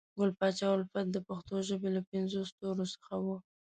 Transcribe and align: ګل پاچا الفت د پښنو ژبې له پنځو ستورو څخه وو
ګل 0.17 0.31
پاچا 0.39 0.67
الفت 0.73 1.07
د 1.11 1.17
پښنو 1.27 1.57
ژبې 1.67 1.89
له 1.95 2.01
پنځو 2.11 2.39
ستورو 2.51 2.85
څخه 2.93 3.13
وو 3.23 3.37